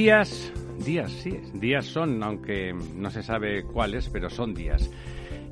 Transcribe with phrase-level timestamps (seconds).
[0.00, 0.50] Días.
[0.78, 4.90] Días, sí, días son, aunque no se sabe cuáles, pero son días.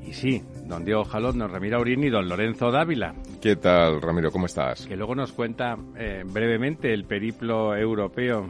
[0.03, 3.13] Y sí, don Diego Jalón, don Ramiro Aurín y don Lorenzo Dávila.
[3.39, 4.31] ¿Qué tal, Ramiro?
[4.31, 4.87] ¿Cómo estás?
[4.87, 8.49] Que luego nos cuenta eh, brevemente el periplo europeo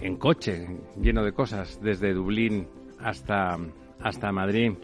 [0.00, 0.68] en coche,
[1.00, 2.68] lleno de cosas, desde Dublín
[3.00, 3.58] hasta,
[4.00, 4.74] hasta Madrid,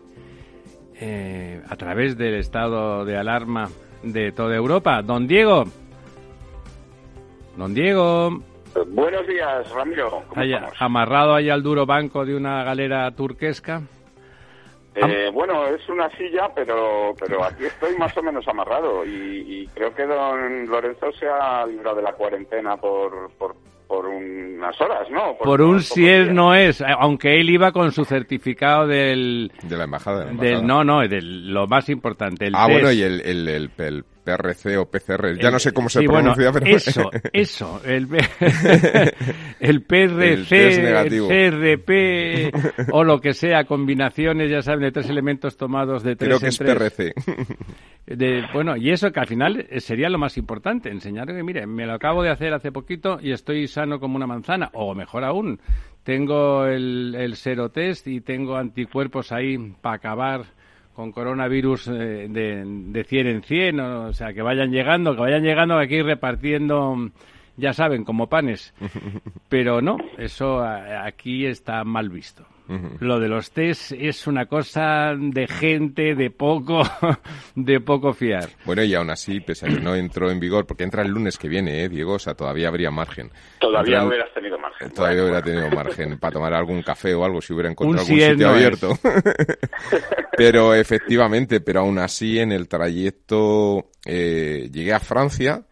[0.97, 3.71] eh, a través del estado de alarma
[4.03, 5.01] de toda Europa.
[5.03, 5.65] Don Diego.
[7.57, 8.43] Don Diego.
[8.89, 10.23] Buenos días, Ramiro.
[10.79, 13.83] Amarrado ahí al duro banco de una galera turquesca.
[14.95, 19.67] Eh, bueno, es una silla, pero pero aquí estoy más o menos amarrado y, y
[19.75, 25.11] creo que don Lorenzo se ha librado de la cuarentena por, por, por unas horas,
[25.11, 25.37] ¿no?
[25.37, 29.53] Por, un si es no es, aunque él iba con su certificado del...
[29.65, 30.21] De la embajada.
[30.21, 30.57] De la embajada.
[30.57, 32.47] Del, no, no, del, lo más importante.
[32.47, 32.81] El ah, test.
[32.81, 36.07] bueno, y el, el, el, el PRC o PCR, ya no sé cómo se sí,
[36.07, 36.77] pronuncia, bueno, pero...
[36.77, 38.09] Eso, eso, el,
[39.61, 41.77] el PRC, El.
[42.51, 46.41] CRP o lo que sea, combinaciones, ya saben, de tres elementos tomados de tres Creo
[46.41, 46.75] que en es tres.
[46.77, 47.15] PRC.
[48.07, 51.67] De- bueno, y eso que al final eh, sería lo más importante, enseñar que, mire,
[51.67, 55.23] me lo acabo de hacer hace poquito y estoy sano como una manzana, o mejor
[55.25, 55.61] aún,
[56.03, 60.45] tengo el, el serotest y tengo anticuerpos ahí para acabar
[60.97, 65.21] con coronavirus eh, de, de 100 en 100, o, o sea, que vayan llegando, que
[65.21, 66.97] vayan llegando aquí repartiendo,
[67.59, 68.73] ya saben, como panes.
[69.49, 72.45] Pero no, eso a- aquí está mal visto.
[72.99, 76.83] Lo de los test es una cosa de gente de poco,
[77.55, 78.49] de poco fiar.
[78.65, 81.39] Bueno, y aún así, pese a que no entró en vigor, porque entra el lunes
[81.39, 82.15] que viene, ¿eh, Diego?
[82.15, 83.31] O sea, todavía habría margen.
[83.61, 84.91] Todavía Entran- hubieras tenido margen.
[84.91, 88.21] Todavía Bueno, hubiera tenido margen para tomar algún café o algo si hubiera encontrado algún
[88.21, 88.99] sitio no abierto.
[90.37, 95.63] pero efectivamente, pero aún así en el trayecto eh, llegué a Francia.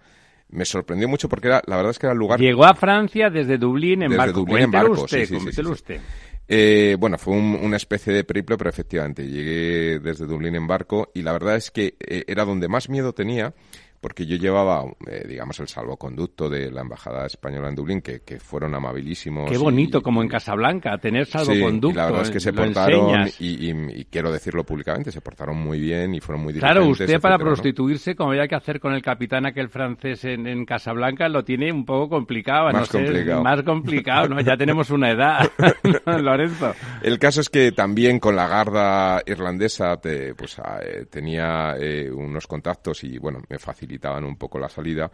[0.51, 3.29] Me sorprendió mucho porque era, la verdad es que era el lugar Llegó a Francia
[3.29, 4.41] desde Dublín en Desde barco.
[4.41, 5.93] Dublín en barco, usted, sí, sí, sí, cuéntelo sí, sí.
[5.95, 6.01] usted.
[6.47, 11.11] Eh, bueno, fue un- una especie de periplo, pero efectivamente llegué desde Dublín en barco
[11.15, 13.55] y la verdad es que eh, era donde más miedo tenía
[14.05, 18.39] porque yo llevaba, eh, digamos, el salvoconducto de la Embajada Española en Dublín, que, que
[18.39, 19.51] fueron amabilísimos.
[19.51, 21.89] Qué bonito, y- como en Casablanca, tener Sí, salvoconducto.
[21.89, 25.23] y la verdad es que se lo portaron, y, y- y quiero decirlo públicamente, se
[25.23, 27.45] portaron muy bien y fueron muy Claro, usted para etcétera, ¿no?
[27.45, 31.73] prostituirse, como había que hacer con el capitán aquel francés en, en Casablanca, lo tiene
[31.73, 32.67] un poco complicado.
[32.73, 33.43] no Más sé, complicado.
[33.43, 34.41] Más complicado, ¿no?
[34.43, 35.51] Ya tenemos una edad,
[36.07, 36.75] Lorenzo.
[37.03, 42.11] El caso es que también con la garda irlandesa te- pues, ah, eh, tenía eh,
[42.11, 43.59] unos contactos y bueno, me
[43.95, 45.11] facilitaban un poco la salida.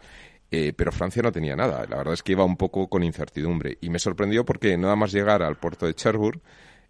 [0.53, 1.85] eh, pero Francia no tenía nada.
[1.89, 3.77] La verdad es que iba un poco con incertidumbre.
[3.79, 6.41] Y me sorprendió porque nada más llegar al puerto de Cherbourg,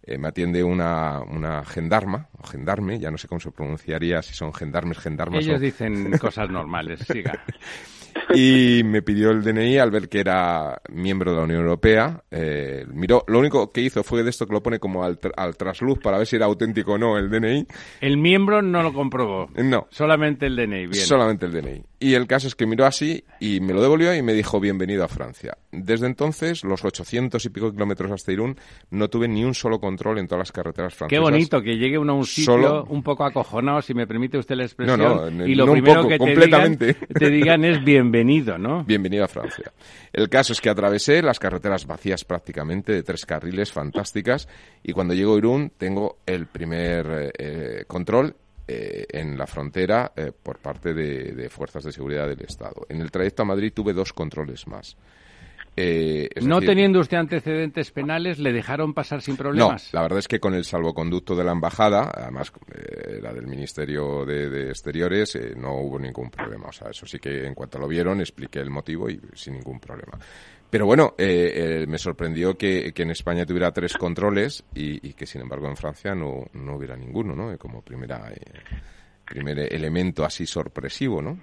[0.02, 4.34] eh, me atiende una, una gendarma, o gendarme, ya no sé cómo se pronunciaría, si
[4.34, 5.60] son gendarmes, gendarmas Ellos o...
[5.60, 7.44] dicen cosas normales, siga.
[8.34, 12.22] Y me pidió el DNI al ver que era miembro de la Unión Europea.
[12.30, 15.32] Eh, miró, lo único que hizo fue de esto que lo pone como al, tr-
[15.36, 17.66] al trasluz para ver si era auténtico o no el DNI.
[18.00, 21.04] El miembro no lo comprobó, No, solamente el DNI, bien.
[21.06, 21.82] solamente el DNI.
[22.02, 25.04] Y el caso es que miró así y me lo devolvió y me dijo bienvenido
[25.04, 25.56] a Francia.
[25.70, 28.56] Desde entonces, los 800 y pico kilómetros hasta Irún,
[28.90, 31.22] no tuve ni un solo control en todas las carreteras Qué francesas.
[31.22, 34.56] bonito que llegue uno a un sitio Solo- un poco acojonado, si me permite usted
[34.56, 36.86] la expresión, No, no, y lo no primero poco, que te completamente.
[36.86, 38.82] digan, te digan es bienvenido, ¿no?
[38.92, 39.72] Bienvenido a Francia.
[40.12, 44.48] El caso es que atravesé las carreteras vacías prácticamente, de tres carriles fantásticas,
[44.82, 48.34] y cuando llego a Irún tengo el primer eh, eh, control
[48.68, 52.86] eh, en la frontera eh, por parte de, de fuerzas de seguridad del Estado.
[52.88, 54.96] En el trayecto a Madrid tuve dos controles más.
[55.74, 59.88] Eh, No decir, teniendo usted antecedentes penales, ¿le dejaron pasar sin problemas?
[59.92, 63.46] no, la verdad es que con el salvoconducto de la embajada, además eh, la del
[63.46, 66.66] Ministerio de, de Exteriores, eh, no hubo ningún problema.
[66.68, 69.80] O sea, eso sí que en cuanto lo vieron expliqué el motivo y sin ningún
[69.80, 70.18] problema.
[70.72, 75.42] Pero bueno, eh, eh, me sorprendió que, en España tuviera tres controles y, que sin
[75.42, 77.58] embargo en Francia no, no hubiera ninguno, ¿no?
[77.58, 78.40] Como primera, eh,
[79.26, 81.38] primer elemento así sorpresivo, ¿no?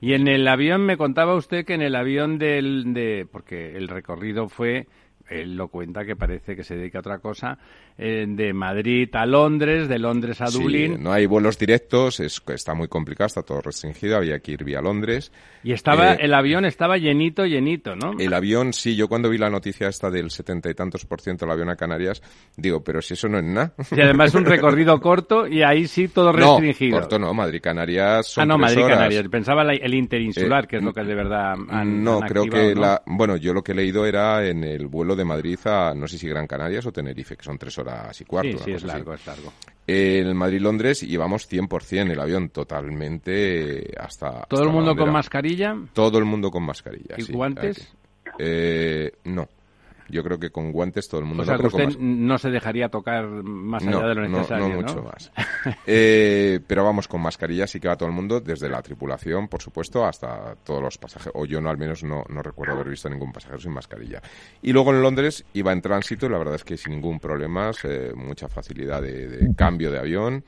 [0.00, 3.86] Y en el avión me contaba usted que en el avión del de porque el
[3.86, 4.88] recorrido fue
[5.28, 7.58] él lo cuenta que parece que se dedica a otra cosa,
[7.98, 11.02] eh, de Madrid a Londres, de Londres a Dublín.
[11.02, 14.80] no hay vuelos directos, es, está muy complicado, está todo restringido, había que ir vía
[14.80, 15.32] Londres.
[15.64, 18.12] Y estaba, eh, el avión estaba llenito, llenito, ¿no?
[18.18, 21.44] El avión, sí, yo cuando vi la noticia esta del setenta y tantos por ciento
[21.44, 22.22] del avión a Canarias,
[22.56, 23.74] digo, pero si eso no es nada.
[23.90, 26.96] Y además es un recorrido corto y ahí sí todo restringido.
[26.96, 29.28] No, corto no, Madrid-Canarias son Ah, no, Madrid-Canarias.
[29.28, 33.02] Pensaba el interinsular, que es lo que de verdad han, No, creo que la...
[33.06, 36.18] Bueno, yo lo que he leído era en el vuelo de Madrid a, no sé
[36.18, 38.58] si Gran Canarias o Tenerife, que son tres horas y cuarto.
[38.58, 39.52] Sí, sí, es largo, es largo.
[39.86, 44.42] En Madrid-Londres llevamos 100% el avión, totalmente hasta...
[44.48, 45.76] ¿Todo el mundo con mascarilla?
[45.92, 47.92] Todo el mundo con mascarilla, ¿Y guantes?
[48.38, 49.48] Eh, no.
[50.08, 51.42] Yo creo que con guantes todo el mundo.
[51.42, 54.80] O sea, que usted no se dejaría tocar más allá de lo necesario, no, no
[54.82, 55.32] mucho más.
[55.86, 59.60] eh, pero vamos, con mascarilla sí que va todo el mundo, desde la tripulación, por
[59.62, 61.34] supuesto, hasta todos los pasajeros.
[61.36, 64.22] O yo no, al menos no, no recuerdo haber visto ningún pasajero sin mascarilla.
[64.62, 67.70] Y luego en Londres iba en tránsito y la verdad es que sin ningún problema,
[67.84, 70.44] eh, mucha facilidad de, de cambio de avión.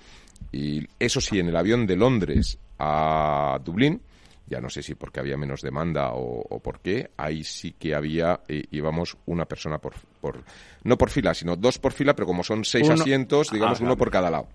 [0.52, 4.00] Y eso sí, en el avión de Londres a Dublín,
[4.48, 8.40] ya no sé si porque había menos demanda o, por qué, ahí sí que había,
[8.48, 10.42] eh, íbamos una persona por, por,
[10.84, 13.96] no por fila, sino dos por fila, pero como son seis asientos, digamos ah, uno
[13.96, 14.48] por cada lado.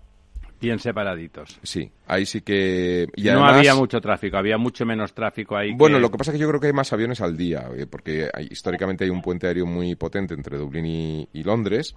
[0.60, 1.58] Bien separaditos.
[1.62, 3.06] Sí, ahí sí que...
[3.16, 5.74] Y no había mucho tráfico, había mucho menos tráfico ahí.
[5.74, 7.86] Bueno, lo que pasa es que yo creo que hay más aviones al día, eh,
[7.86, 11.94] porque históricamente hay un puente aéreo muy potente entre Dublín y, Londres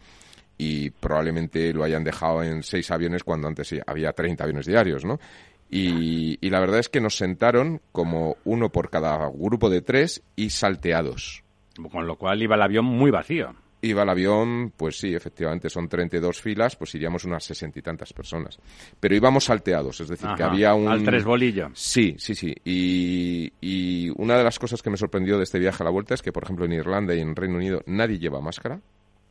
[0.57, 5.19] y probablemente lo hayan dejado en seis aviones cuando antes había 30 aviones diarios, ¿no?
[5.69, 10.49] Y, la verdad es que nos sentaron como uno por cada grupo de tres y
[10.49, 11.43] salteados.
[11.91, 13.53] Con lo cual iba el avión muy vacío.
[13.81, 18.11] Iba el avión, pues sí, efectivamente, son 32 filas, pues iríamos unas sesenta y tantas
[18.11, 18.57] personas.
[18.99, 20.87] Pero íbamos salteados, es decir, que había un...
[20.87, 21.69] Al tres bolillo.
[21.73, 22.55] Sí, sí, sí.
[22.65, 26.15] Y, y una de las cosas que me sorprendió de este viaje a la vuelta
[26.15, 28.79] es que, por ejemplo, en Irlanda y en Reino Unido nadie lleva máscara,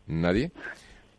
[0.06, 0.53] nadie,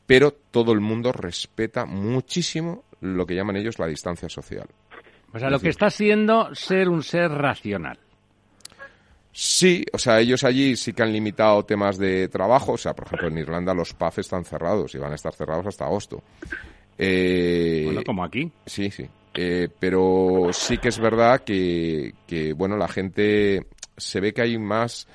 [0.06, 4.68] pero todo el mundo respeta muchísimo lo que llaman ellos la distancia social.
[5.34, 8.00] O sea, lo que está siendo ser un ser racional.
[9.32, 12.74] Sí, o sea, ellos allí sí que han limitado temas de trabajo.
[12.74, 15.68] O sea, por ejemplo, en Irlanda los pubs están cerrados y van a estar cerrados
[15.68, 16.24] hasta agosto.
[16.98, 18.52] Eh, bueno, como aquí.
[18.66, 19.08] Sí, sí.
[19.36, 24.58] Eh, pero sí que es verdad que, que, bueno, la gente se ve que hay
[24.58, 25.08] más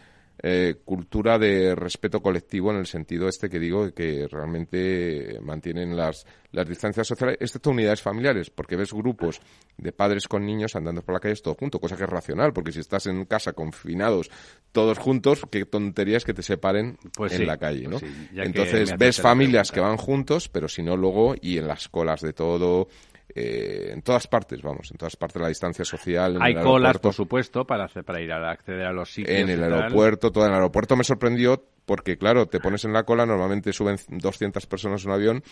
[0.44, 6.26] eh, cultura de respeto colectivo en el sentido este que digo que realmente mantienen las,
[6.50, 9.40] las distancias sociales, excepto unidades familiares, porque ves grupos
[9.76, 12.72] de padres con niños andando por la calle todo junto, cosa que es racional, porque
[12.72, 14.30] si estás en casa confinados
[14.72, 18.00] todos juntos, qué tontería es que te separen pues en la calle, ¿no?
[18.00, 22.20] Pues Entonces ves familias que van juntos, pero si no luego y en las colas
[22.20, 22.88] de todo
[23.34, 26.38] eh, en todas partes, vamos, en todas partes la distancia social.
[26.40, 29.38] Hay colas, por supuesto, para, para ir a acceder a los sitios.
[29.38, 33.04] En el aeropuerto, todo en el aeropuerto me sorprendió porque, claro, te pones en la
[33.04, 35.42] cola, normalmente suben 200 personas en un avión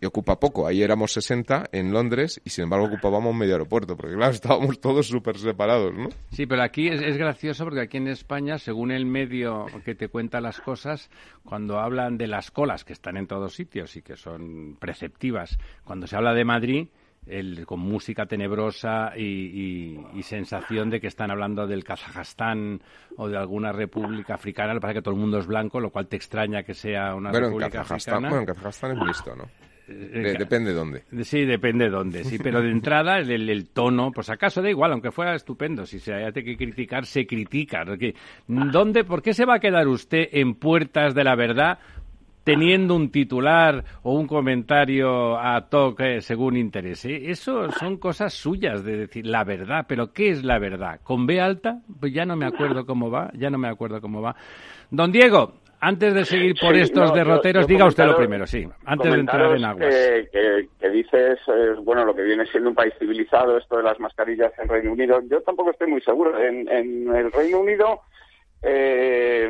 [0.00, 0.66] y ocupa poco.
[0.66, 5.06] Ahí éramos 60 en Londres y, sin embargo, ocupábamos medio aeropuerto, porque, claro, estábamos todos
[5.08, 6.08] súper separados, ¿no?
[6.30, 10.08] Sí, pero aquí es, es, gracioso porque aquí en España, según el medio que te
[10.08, 11.10] cuenta las cosas,
[11.44, 16.06] cuando hablan de las colas, que están en todos sitios y que son preceptivas, cuando
[16.06, 16.88] se habla de Madrid
[17.26, 22.80] el, con música tenebrosa y, sensación de que están hablando del Kazajstán
[23.16, 24.72] o de alguna república africana.
[24.72, 26.72] Lo que pasa es que todo el mundo es blanco, lo cual te extraña que
[26.72, 28.30] sea una república africana.
[28.30, 29.44] Bueno, en Kazajstán es listo, ¿no?
[29.86, 31.02] Eh, depende de dónde.
[31.24, 32.24] Sí, depende de dónde.
[32.24, 35.84] Sí, pero de entrada el, el, tono, pues acaso da igual, aunque fuera estupendo.
[35.84, 37.84] Si se haya que criticar, se critica.
[38.46, 41.78] ¿Dónde, ¿Por qué se va a quedar usted en puertas de la verdad
[42.44, 47.30] teniendo un titular o un comentario a toque según interese.
[47.30, 51.00] Eso son cosas suyas de decir la verdad, pero ¿qué es la verdad?
[51.02, 51.80] ¿Con B alta?
[51.98, 54.36] Pues ya no me acuerdo cómo va, ya no me acuerdo cómo va.
[54.90, 59.20] Don Diego, antes de seguir por estos derroteros, diga usted lo primero, sí, antes de
[59.20, 59.94] entrar en aguas.
[60.30, 61.38] Que, que, dices,
[61.82, 65.20] bueno, lo que viene siendo un país civilizado, esto de las mascarillas en Reino Unido.
[65.28, 66.38] Yo tampoco estoy muy seguro.
[66.38, 68.00] En, en el Reino Unido
[68.64, 69.48] eh,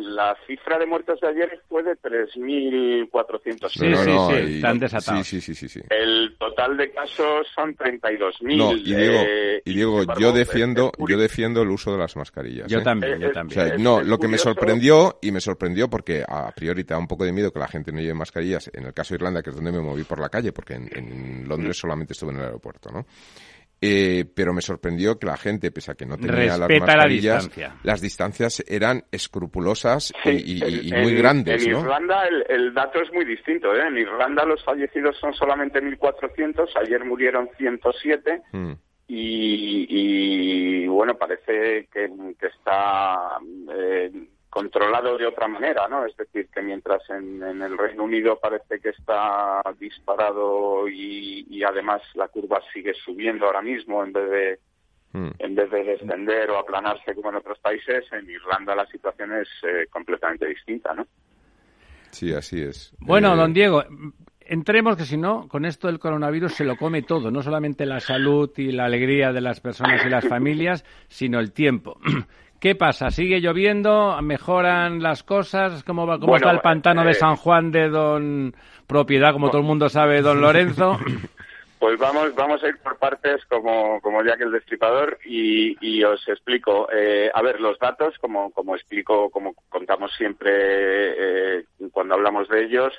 [0.00, 3.68] la cifra de muertos de ayer fue de 3.400.
[3.70, 5.26] Sí, sí, sí, están desatados.
[5.26, 8.56] Sí, sí, sí, sí, El total de casos son 32.000.
[8.56, 9.22] No, y Diego,
[9.64, 12.68] y Diego yo defiendo yo defiendo el uso de las mascarillas.
[12.68, 12.82] Yo ¿eh?
[12.82, 13.82] también, yo también.
[13.82, 17.24] no, lo que me sorprendió, y me sorprendió porque a priori te da un poco
[17.24, 19.56] de miedo que la gente no lleve mascarillas, en el caso de Irlanda, que es
[19.56, 22.90] donde me moví por la calle, porque en, en Londres solamente estuve en el aeropuerto,
[22.90, 23.06] ¿no?
[23.82, 27.50] Eh, pero me sorprendió que la gente, pese a que no tenía las mascarillas,
[27.82, 31.64] las distancias eran escrupulosas y, muy grandes.
[31.66, 33.74] En Irlanda el, dato es muy distinto.
[33.74, 33.86] ¿eh?
[33.88, 38.42] En Irlanda los fallecidos son solamente 1.400, ayer murieron 107.
[38.52, 38.72] Mm.
[39.08, 43.38] Y, y, bueno, parece que, está
[43.74, 44.12] eh,
[44.50, 46.04] controlado de otra manera, ¿no?
[46.04, 52.26] Es decir, que mientras en, el Reino Unido parece que está disparado y, además la
[52.28, 54.58] curva sigue subiendo ahora mismo en vez de
[55.12, 55.30] hmm.
[55.38, 59.48] en vez de descender o aplanarse como en otros países, en Irlanda la situación es
[59.62, 61.06] eh, completamente distinta, ¿no?
[62.10, 62.92] Sí, así es.
[62.98, 63.84] Bueno, eh, don Diego,
[64.40, 68.00] entremos que si no, con esto del coronavirus se lo come todo, no solamente la
[68.00, 72.00] salud y la alegría de las personas y las familias, sino el tiempo.
[72.60, 73.10] ¿Qué pasa?
[73.10, 74.20] ¿Sigue lloviendo?
[74.20, 75.82] ¿Mejoran las cosas?
[75.82, 78.54] ¿Cómo, va, cómo está el pantano de eh, San Juan de Don
[78.86, 80.98] Propiedad, como todo el mundo sabe, Don Lorenzo?
[81.78, 86.28] Pues vamos, vamos a ir por partes como, como ya que el destripador y, os
[86.28, 86.86] explico.
[86.92, 92.64] Eh, a ver, los datos, como, como explico, como contamos siempre eh, cuando hablamos de
[92.64, 92.92] ellos,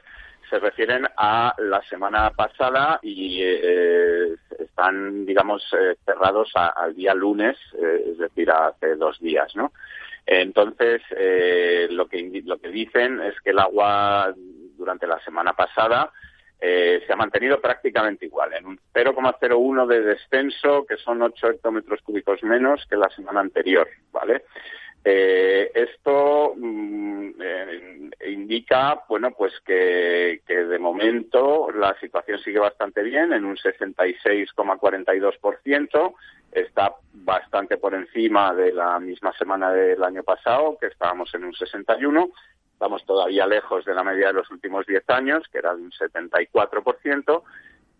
[0.49, 4.35] se refieren a la semana pasada y eh,
[4.81, 9.71] están, digamos, eh, cerrados al día lunes, eh, es decir, hace dos días, ¿no?
[10.25, 11.01] Entonces,
[11.89, 14.33] lo, que, lo que dicen es que el agua
[14.77, 16.11] durante la semana pasada
[16.59, 22.43] se ha mantenido prácticamente igual, en un 0,01 de descenso, que son 8 hectómetros cúbicos
[22.43, 24.43] menos que la semana anterior, ¿vale?
[25.03, 33.33] Eh, esto mm, eh, indica, bueno, pues que, de momento la situación sigue bastante bien,
[33.33, 36.13] en un 66,42%,
[36.51, 41.53] está bastante por encima de la misma semana del año pasado, que estábamos en un
[41.53, 42.29] 61,
[42.73, 45.91] estamos todavía lejos de la media de los últimos 10 años, que era de un
[45.91, 47.43] 74%,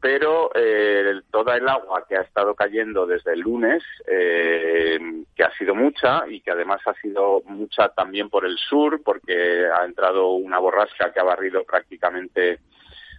[0.01, 4.99] pero eh, toda el agua que ha estado cayendo desde el lunes, eh,
[5.35, 9.67] que ha sido mucha y que además ha sido mucha también por el sur, porque
[9.67, 12.61] ha entrado una borrasca que ha barrido prácticamente,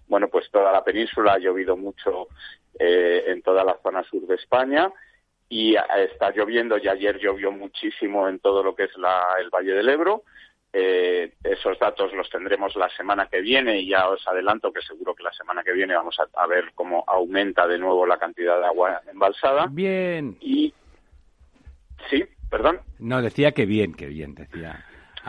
[0.08, 2.26] bueno, pues toda la península, ha llovido mucho
[2.80, 4.92] eh, en toda la zona sur de España
[5.48, 9.88] y está lloviendo y ayer llovió muchísimo en todo lo que es el Valle del
[9.88, 10.24] Ebro
[10.74, 15.14] eh, esos datos los tendremos la semana que viene y ya os adelanto que seguro
[15.14, 18.66] que la semana que viene vamos a, ver cómo aumenta de nuevo la cantidad de
[18.66, 19.66] agua embalsada.
[19.70, 20.38] Bien.
[20.40, 20.72] Y
[22.08, 22.80] sí, perdón.
[22.98, 24.82] No decía que bien, que bien decía.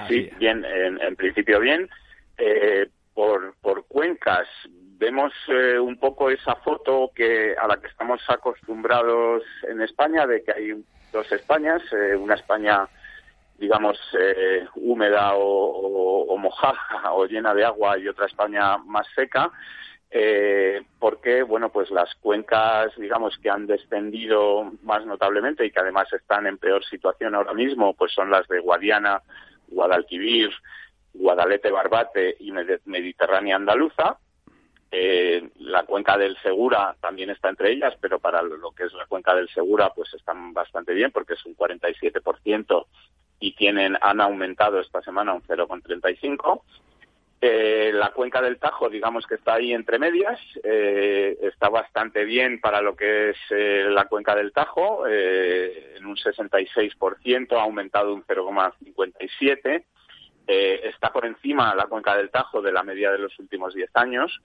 [0.08, 1.90] sí, bien, en, principio bien.
[2.38, 4.48] Eh, por, por cuencas
[4.98, 10.42] vemos eh, un poco esa foto que a la que estamos acostumbrados en España de
[10.42, 11.82] que hay dos Españas,
[12.18, 12.88] una España
[13.64, 19.50] digamos, eh, húmeda o, mojada o llena de agua y otra España más seca,
[20.12, 26.12] eh, porque, bueno, pues las cuencas, digamos, que han descendido más notablemente y que además
[26.12, 29.22] están en peor situación ahora mismo, pues son las de Guadiana,
[29.70, 30.52] Guadalquivir,
[31.14, 34.18] Guadalete, Barbate y Mediterránea Andaluza.
[34.92, 39.06] Eh, la cuenca del Segura también está entre ellas, pero para lo que es la
[39.06, 42.86] cuenca del Segura, pues están bastante bien porque es un 47%
[43.44, 46.62] y tienen, han aumentado esta semana un 0,35.
[47.42, 52.62] Eh, la cuenca del Tajo, digamos que está ahí entre medias, eh, está bastante bien
[52.62, 58.24] para lo que es eh, la cuenca del Tajo, en un 66%, ha aumentado un
[58.24, 59.84] 0,57%.
[60.48, 64.42] está por encima la cuenca del Tajo de la media de los últimos 10 años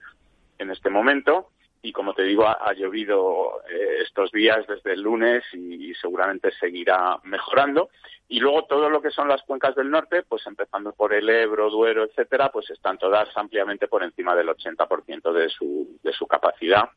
[0.57, 5.43] en este momento y como te digo, ha, llovido eh, estos días desde el lunes
[5.53, 7.89] y, seguramente seguirá mejorando.
[8.27, 11.69] Y luego todo lo que son las cuencas del norte, pues empezando por el Ebro,
[11.69, 16.89] Duero, etcétera, pues están todas ampliamente por encima del 80% de su, de su capacidad.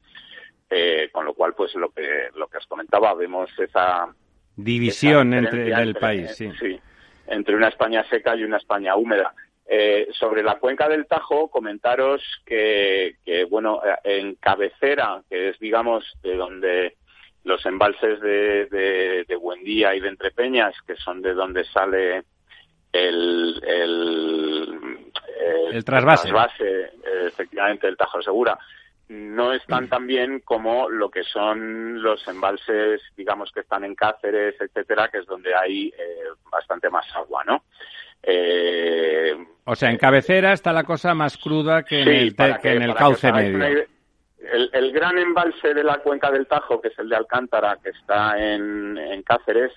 [0.68, 4.08] Eh, con lo cual, pues lo que, lo que os comentaba, vemos esa
[4.56, 6.50] división entre el país, sí.
[6.58, 6.80] sí,
[7.26, 9.34] entre una España seca y una España húmeda.
[9.66, 13.16] Eh, sobre la cuenca del Tajo, comentaros que,
[13.48, 16.96] bueno, eh, en cabecera, que es, digamos, de donde
[17.44, 22.24] los embalses de, de, Buendía y de Entrepeñas, que son de donde sale
[22.92, 25.04] el, el,
[25.84, 26.90] trasvase.
[27.26, 28.58] efectivamente, el Tajo Segura,
[29.08, 34.54] no están tan bien como lo que son los embalses, digamos, que están en Cáceres,
[34.60, 37.64] etcétera, que es donde hay eh, bastante más agua, ¿no?
[38.22, 42.94] Eh, o sea, en cabecera está la cosa más cruda que en el, en el
[42.94, 43.86] cauce medio.
[44.72, 48.36] El, gran embalse de la cuenca del Tajo, que es el de Alcántara, que está
[48.36, 49.72] en Cáceres,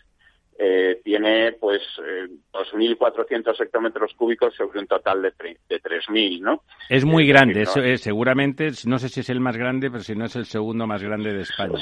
[0.58, 5.34] eh, tiene pues eh, 2.400 hectómetros cúbicos sobre un total de,
[5.68, 6.64] de 3.000, ¿no?
[6.90, 10.26] Es muy grande, eh, seguramente, no sé si es el más grande, pero si no
[10.26, 11.74] es el segundo más grande de España.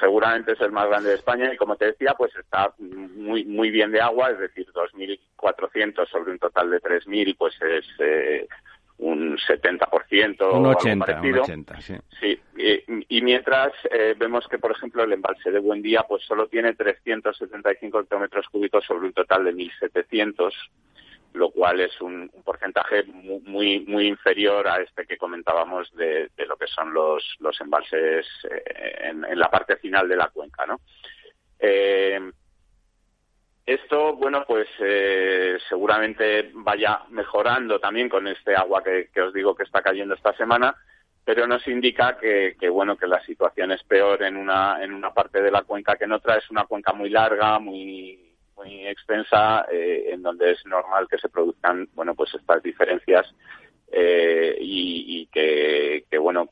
[0.00, 3.70] seguramente es el más grande de España y como te decía, pues está muy muy
[3.70, 8.48] bien de agua, es decir, 2.400 sobre un total de 3.000, pues es eh,
[8.98, 10.52] un 70%.
[10.52, 11.94] Un 80, un 80 sí.
[12.20, 12.40] Sí,
[13.08, 18.00] y, mientras eh, vemos que, por ejemplo, el embalse de Buendía pues solo tiene 375
[18.00, 20.52] hectómetros cúbicos sobre un total de 1.700
[21.34, 26.66] lo cual es un, porcentaje muy, muy inferior a este que comentábamos de, lo que
[26.66, 30.80] son los, los embalses eh, en, la parte final de la cuenca, ¿no?
[31.58, 32.18] Eh,
[33.66, 39.64] esto, bueno, pues eh, seguramente vaya mejorando también con este agua que, os digo que
[39.64, 40.76] está cayendo esta semana,
[41.26, 45.42] pero nos indica que, bueno, que la situación es peor en una, en una parte
[45.42, 46.36] de la cuenca que en otra.
[46.36, 51.28] Es una cuenca muy larga, muy, muy extensa, eh, en donde es normal que se
[51.28, 53.26] produzcan, bueno, pues estas diferencias
[53.90, 56.50] eh, y, que, que, bueno,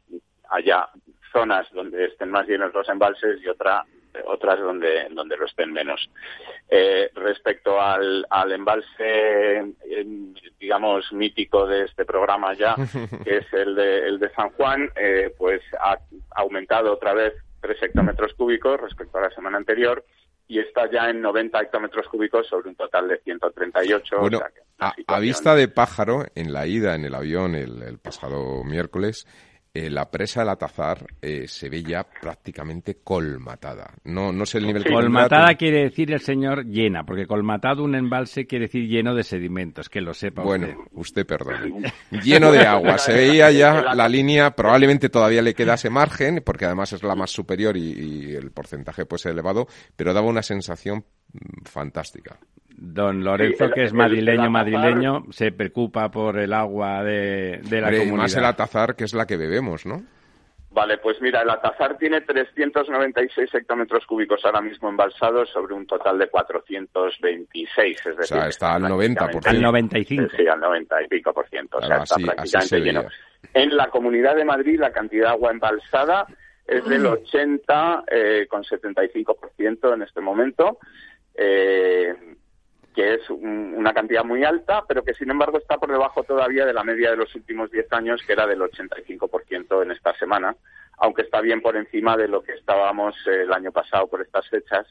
[0.50, 0.88] haya
[1.32, 3.84] zonas donde estén más llenos los embalses y otra
[4.26, 6.08] otras donde, donde lo estén menos.
[6.68, 9.74] Eh, respecto al, al embalse,
[10.58, 12.74] digamos, mítico de este programa ya,
[13.24, 15.98] que es el de, el de San Juan, eh, pues ha
[16.36, 20.04] aumentado otra vez 3 hectómetros cúbicos respecto a la semana anterior
[20.46, 24.20] y está ya en 90 hectómetros cúbicos sobre un total de 138.
[24.20, 24.40] Bueno,
[24.78, 29.26] a, vista de pájaro, en la ida en el avión el, el pasado miércoles,
[29.76, 33.92] eh, la presa del Atazar eh, se ve ya prácticamente colmatada.
[34.04, 38.46] No, no sé el nivel Colmatada quiere decir el señor llena, porque colmatado un embalse
[38.46, 41.26] quiere decir lleno de sedimentos, que lo sepa bueno, usted.
[41.26, 41.92] perdone.
[42.22, 42.98] lleno de agua.
[42.98, 47.32] Se veía ya la línea, probablemente todavía le quedase margen, porque además es la más
[47.32, 49.66] superior y, y el porcentaje pues elevado,
[49.96, 51.04] pero daba una sensación
[51.64, 52.38] fantástica.
[52.76, 58.16] Don Lorenzo, que es madrileño, madrileño, se preocupa por el agua de, la comunidad.
[58.16, 60.02] Más el Atazar, que es la que bebemos, ¿no?
[60.70, 66.18] Vale, pues mira, el Atazar tiene 396 hectómetros cúbicos ahora mismo embalsados sobre un total
[66.18, 68.18] de 426, es decir...
[68.18, 69.46] O sea, está al 90%.
[69.46, 70.28] Al 95.
[70.36, 73.04] Sí, al 90 y pico por ciento, o sea, está prácticamente lleno.
[73.52, 76.26] En la Comunidad de Madrid la cantidad de agua embalsada
[76.66, 80.78] es del 80 eh, con 75% en este momento.
[81.36, 82.14] Eh,
[82.94, 86.72] que es una cantidad muy alta, pero que sin embargo está por debajo todavía de
[86.72, 90.54] la media de los últimos 10 años, que era del 85% en esta semana,
[90.98, 94.48] aunque está bien por encima de lo que estábamos eh, el año pasado por estas
[94.48, 94.86] fechas,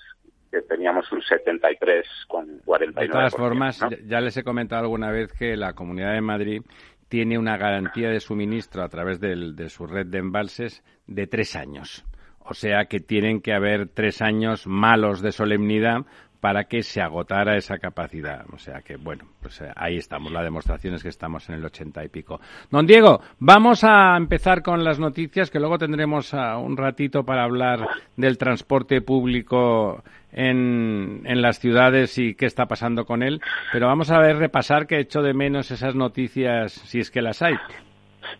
[0.51, 3.07] que teníamos un 73 con 49.
[3.07, 6.61] De todas formas, ya les he comentado alguna vez que la Comunidad de Madrid
[7.07, 12.03] tiene una garantía de suministro a través de su red de embalses de tres años.
[12.39, 16.05] O sea que tienen que haber tres años malos de solemnidad
[16.43, 18.43] para que se agotara esa capacidad.
[18.51, 20.29] O sea que, bueno, pues eh, ahí estamos.
[20.29, 22.41] La demostración es que estamos en el ochenta y pico.
[22.69, 27.45] Don Diego, vamos a empezar con las noticias, que luego tendremos ah, un ratito para
[27.45, 30.03] hablar del transporte público
[30.33, 33.39] en, en, las ciudades y qué está pasando con él.
[33.71, 37.21] Pero vamos a ver, repasar que he hecho de menos esas noticias, si es que
[37.21, 37.55] las hay.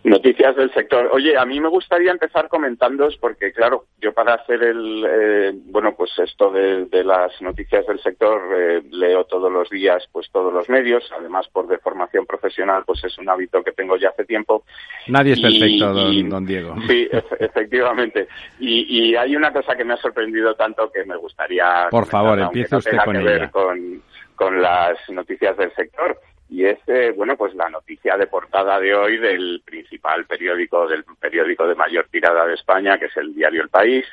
[0.04, 1.10] Noticias del sector.
[1.12, 5.96] Oye, a mí me gustaría empezar comentándoos porque, claro, yo para hacer el, eh, bueno,
[5.96, 10.70] pues esto de, las noticias del sector eh, leo todos los días, pues todos los
[10.70, 11.10] medios.
[11.18, 14.64] Además, por de formación profesional, pues es un hábito que tengo ya hace tiempo.
[15.08, 16.76] Nadie es perfecto, don, Diego.
[16.88, 18.28] Sí, efectivamente.
[18.60, 21.88] Y, hay una cosa que me ha sorprendido tanto que me gustaría.
[21.90, 24.02] Por favor, empiece usted con que ver con,
[24.36, 26.20] con las noticias del sector
[26.54, 31.04] y es eh, bueno pues la noticia de portada de hoy del principal periódico del
[31.20, 34.06] periódico de mayor tirada de España que es el diario El País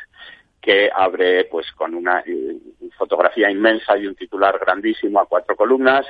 [0.58, 2.56] que abre pues con una eh,
[2.96, 6.06] fotografía inmensa y un titular grandísimo a cuatro columnas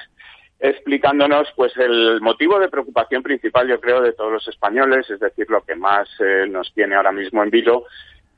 [0.60, 5.50] explicándonos pues el motivo de preocupación principal yo creo de todos los españoles es decir
[5.50, 7.86] lo que más eh, nos tiene ahora mismo en vilo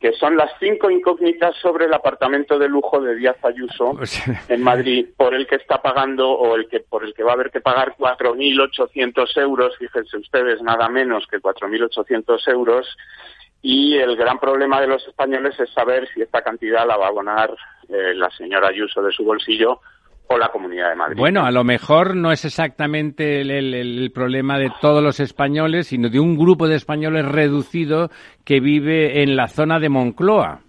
[0.03, 4.61] que son las cinco incógnitas sobre el apartamento de lujo de Díaz Ayuso pues en
[4.61, 7.53] Madrid, por el que está pagando o el que por el que va a haber
[7.53, 12.97] que pagar 4.800 euros, fíjense ustedes, nada menos que 4.800 euros.
[13.63, 17.11] Y el gran problema de los españoles es saber si esta cantidad la va a
[17.11, 17.55] abonar
[17.89, 19.81] eh, la señora Ayuso de su bolsillo
[20.39, 21.17] la Comunidad de Madrid.
[21.19, 26.21] Bueno, a lo mejor no es exactamente el, problema de todos los españoles, sino de
[26.21, 28.11] un grupo de españoles reducido
[28.45, 30.61] que vive en la zona de Moncloa.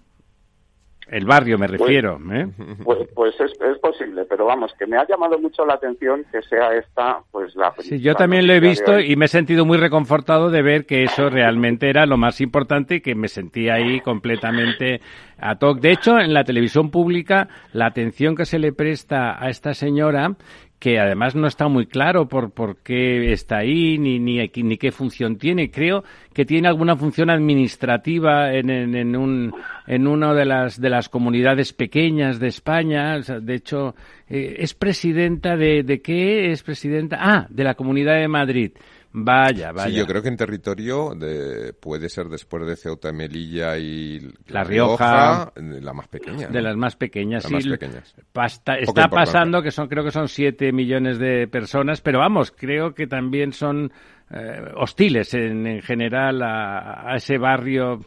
[1.13, 2.19] El barrio me pues, refiero.
[2.31, 2.47] ¿eh?
[2.83, 6.73] Pues, pues es, posible, pero vamos, que me ha llamado mucho la atención que sea
[6.73, 10.49] esta pues la Sí, yo también lo he visto y me he sentido muy reconfortado
[10.49, 15.01] de ver que eso realmente era lo más importante y que me sentía ahí completamente
[15.37, 15.81] a toque.
[15.81, 20.35] De hecho, en la televisión pública, la atención que se le presta a esta señora
[20.83, 24.91] que además no está muy claro por, por qué está ahí ni, ni, ni qué
[24.91, 25.71] función tiene.
[25.71, 29.55] Creo que tiene alguna función administrativa en, en, un,
[29.87, 33.17] en una de las, de las comunidades pequeñas de España.
[33.17, 33.95] de hecho,
[34.27, 37.17] eh, es presidenta de, de qué es presidenta?
[37.17, 38.71] Ah, de la Comunidad de Madrid.
[39.15, 39.89] Vaya, vaya.
[39.91, 44.63] Sí, yo creo que en territorio de, puede ser después de Ceuta, Melilla y La
[44.63, 46.47] Rioja, la más pequeña.
[46.47, 47.69] De las más pequeñas, Las sí.
[47.69, 48.15] más pequeñas.
[48.31, 52.95] Pasta- está pasando que son, creo que son 7 millones de personas, pero vamos, creo
[52.95, 53.91] que también son
[54.31, 57.99] eh, hostiles en, en general a, a ese barrio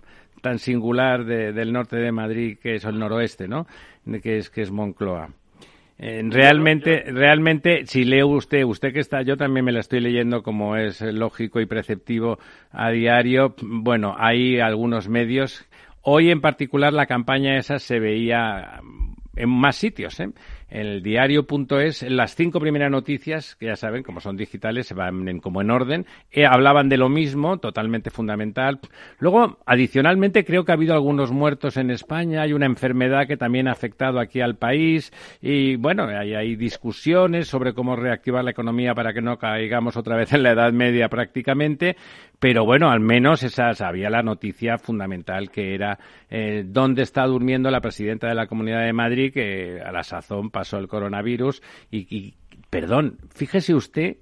[0.42, 3.66] tan singular de- del norte de Madrid que es el noroeste, ¿no?
[4.23, 5.29] Que es que es Moncloa.
[5.99, 10.43] Eh, realmente, realmente, si lee usted, usted que está, yo también me la estoy leyendo
[10.43, 12.39] como es lógico y preceptivo
[12.71, 13.55] a diario.
[13.63, 15.67] Bueno, hay algunos medios.
[16.03, 18.81] Hoy en particular la campaña esa se veía
[19.37, 20.31] en más sitios, ¿eh?
[20.68, 25.38] El diario.es, las cinco primeras noticias, que ya saben, como son digitales, se van en-
[25.38, 28.81] como en orden, eh, hablaban de lo mismo, totalmente fundamental.
[29.20, 33.68] Luego, adicionalmente, creo que ha habido algunos muertos en España, hay una enfermedad que también
[33.68, 38.94] ha afectado aquí al país, y bueno, hay, hay discusiones sobre cómo reactivar la economía
[38.94, 41.96] para que no caigamos otra vez en la Edad Media prácticamente,
[42.38, 45.98] pero bueno, al menos esa había la noticia fundamental que era
[46.29, 50.50] eh, dónde está durmiendo la presidenta de la Comunidad de Madrid, que a la sazón
[50.57, 52.35] pasó el coronavirus y, y
[52.71, 54.16] perdón, fíjese usted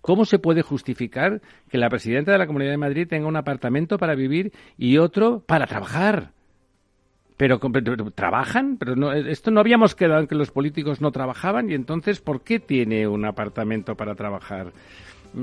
[0.00, 3.96] ¿Cómo se puede justificar que la presidenta de la Comunidad de Madrid tenga un apartamento
[3.96, 6.32] para vivir y otro para trabajar?
[7.36, 11.70] Pero, pero- trabajan, pero no, esto no habíamos quedado en que los políticos no trabajaban
[11.70, 14.72] y entonces ¿por qué tiene un apartamento para trabajar?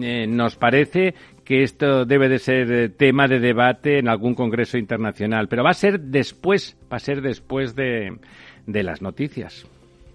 [0.01, 4.77] Eh, nos parece que esto debe de ser eh, tema de debate en algún congreso
[4.77, 8.17] internacional, pero va a ser después, va a ser después de,
[8.67, 9.65] de las noticias.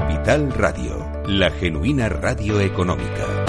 [0.00, 3.44] Capital Radio, la genuina radio económica.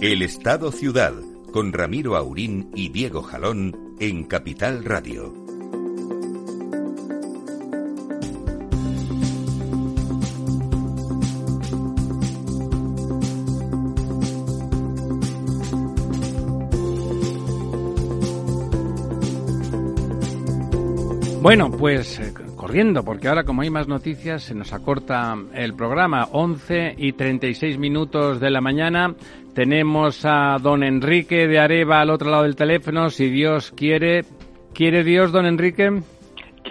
[0.00, 1.14] El Estado Ciudad
[1.52, 5.43] con Ramiro Aurín y Diego Jalón en Capital Radio.
[21.44, 26.26] Bueno, pues eh, corriendo, porque ahora como hay más noticias, se nos acorta el programa.
[26.32, 29.14] 11 y 36 minutos de la mañana.
[29.52, 33.10] Tenemos a don Enrique de Areva al otro lado del teléfono.
[33.10, 34.24] Si Dios quiere.
[34.72, 36.00] ¿Quiere Dios, don Enrique?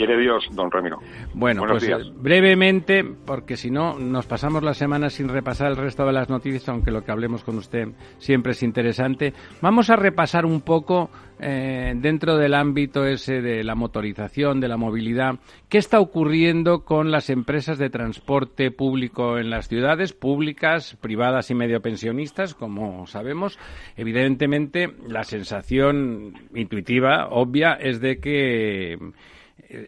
[0.06, 1.00] Quiere Dios, don Ramiro.
[1.34, 2.22] Bueno, Buenos pues días.
[2.22, 6.68] brevemente, porque si no nos pasamos la semana sin repasar el resto de las noticias,
[6.68, 7.88] aunque lo que hablemos con usted
[8.18, 9.34] siempre es interesante.
[9.62, 14.76] Vamos a repasar un poco eh, dentro del ámbito ese de la motorización, de la
[14.76, 15.36] movilidad,
[15.70, 21.56] qué está ocurriendo con las empresas de transporte público en las ciudades, públicas, privadas y
[21.56, 23.58] medio pensionistas, como sabemos.
[23.96, 28.98] Evidentemente, la sensación intuitiva, obvia, es de que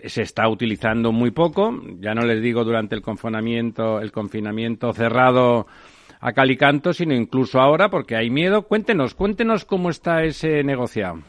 [0.06, 5.68] se está utilizando muy poco, ya no les digo durante el confinamiento, el confinamiento cerrado
[6.22, 8.64] a cal y canto, sino incluso ahora porque hay miedo.
[8.64, 11.20] Cuéntenos, cuéntenos cómo está ese negociado.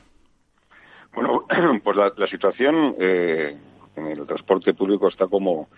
[1.14, 1.44] Bueno,
[1.84, 3.56] pues la, la situación eh,
[3.96, 5.68] en el transporte público está como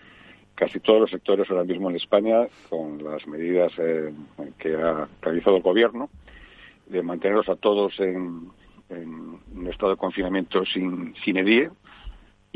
[0.55, 4.13] casi todos los sectores ahora mismo en España, con las medidas eh,
[4.57, 6.09] que ha realizado el gobierno,
[6.87, 8.49] de mantenerlos a todos en,
[8.89, 11.69] en un estado de confinamiento sin, sin edie,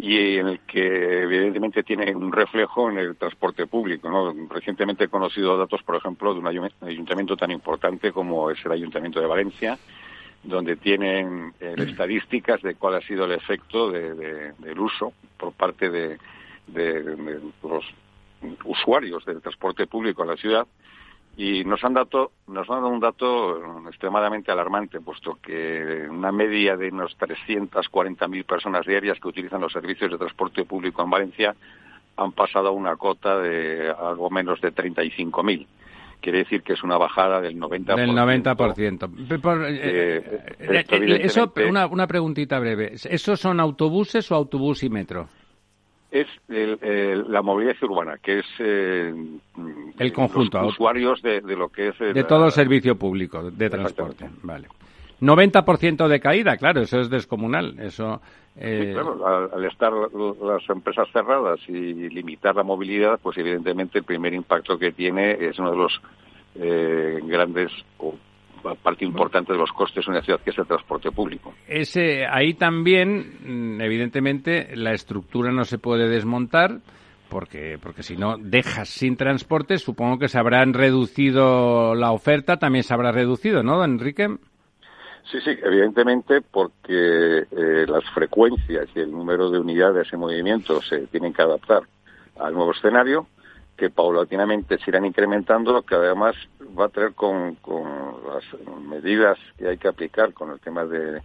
[0.06, 4.10] y en el que evidentemente tiene un reflejo en el transporte público.
[4.10, 4.34] ¿no?
[4.50, 8.74] Recientemente he conocido datos, por ejemplo, de un ayun- ayuntamiento tan importante como es el
[8.74, 9.78] Ayuntamiento de Valencia,
[10.44, 15.54] donde tienen eh, estadísticas de cuál ha sido el efecto de- de- del uso por
[15.54, 16.18] parte de
[17.63, 17.86] los
[18.66, 20.68] usuarios del transporte público en la ciudad
[21.36, 26.32] y nos han dado nos han dado un dato eh, extremadamente alarmante puesto que una
[26.32, 31.56] media de unos 340.000 personas diarias que utilizan los servicios de transporte público en Valencia
[32.17, 35.65] han pasado a una cota de algo menos de 35.000
[36.22, 37.96] quiere decir que es una bajada del 90%.
[37.96, 39.28] Del 90%.
[39.28, 42.93] Pe- por- eh, Eh, eh, eh, eso, una, una preguntita breve.
[42.93, 45.28] ¿Esos son autobuses o autobús y metro?
[46.13, 49.13] Es el- el- la movilidad urbana, que es eh,
[49.97, 53.49] El conjunto, los usuarios de, de lo que es el- De todo el servicio público
[53.49, 54.30] de transporte.
[54.43, 54.67] Vale.
[55.19, 57.80] 90% de caída, claro, eso es descomunal.
[57.80, 58.21] Eso,
[58.58, 58.91] eh...
[58.93, 64.78] claro, al, estar las empresas cerradas y limitar la movilidad, pues evidentemente el primer impacto
[64.78, 66.02] que tiene es uno de los
[66.56, 68.15] eh, grandes o
[68.82, 71.54] parte importante de los costes de una ciudad que es el transporte público.
[71.67, 76.80] Ese, ahí también, mm, evidentemente, la estructura no se puede desmontar
[77.30, 82.84] porque, porque si no dejas sin transporte, supongo que se habrán reducido la oferta, también
[82.84, 84.28] se habrá reducido, ¿no, Enrique?
[85.32, 91.08] Sí, sí, evidentemente porque eh, las frecuencias y el número de unidades en movimiento se
[91.08, 91.82] tienen que adaptar
[92.39, 93.28] al nuevo escenario,
[93.78, 96.36] que paulatinamente se irán incrementando, que además
[96.78, 97.84] va a tener con, con
[98.28, 98.44] las
[98.88, 101.22] medidas que hay que aplicar con el tema de,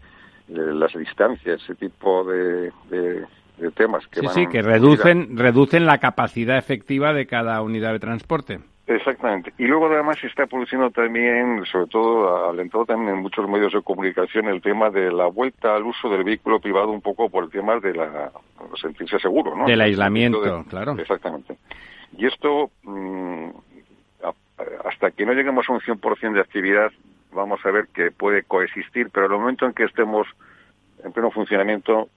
[0.49, 3.27] las distancias, ese tipo de, de,
[3.75, 8.61] temas que sí, sí, que reducen, reducen la capacidad efectiva de cada unidad de transporte.
[8.89, 9.53] Exactamente.
[9.59, 13.83] Y luego además se está produciendo también, sobre todo alentado también en muchos medios de
[13.83, 17.51] comunicación, el tema de la vuelta al uso del vehículo privado un poco por el
[17.51, 18.33] tema de la
[18.81, 19.67] sentirse seguro, ¿no?
[19.67, 20.93] Del aislamiento, claro.
[20.99, 21.59] Exactamente.
[22.16, 23.51] Y esto, mm,
[24.85, 26.90] hasta que no lleguemos a un 100% de actividad,
[27.33, 30.27] vamos a ver que puede coexistir, pero en el momento en que estemos
[31.05, 32.09] en pleno funcionamiento,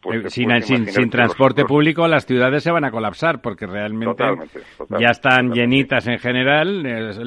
[0.00, 4.24] pues eh, sin, transporte público las ciudades se van a colapsar porque realmente
[5.00, 6.86] ya están llenitas en general